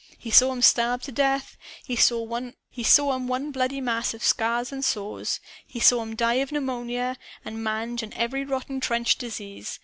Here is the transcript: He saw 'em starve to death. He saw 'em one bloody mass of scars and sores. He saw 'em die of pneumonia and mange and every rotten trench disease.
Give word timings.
He 0.17 0.31
saw 0.31 0.51
'em 0.51 0.63
starve 0.63 1.03
to 1.03 1.11
death. 1.11 1.57
He 1.85 1.95
saw 1.95 2.25
'em 2.35 3.27
one 3.27 3.51
bloody 3.51 3.79
mass 3.79 4.15
of 4.15 4.23
scars 4.23 4.71
and 4.71 4.83
sores. 4.83 5.39
He 5.67 5.79
saw 5.79 6.01
'em 6.01 6.15
die 6.15 6.41
of 6.41 6.51
pneumonia 6.51 7.17
and 7.45 7.63
mange 7.63 8.01
and 8.01 8.11
every 8.15 8.43
rotten 8.43 8.79
trench 8.79 9.19
disease. 9.19 9.79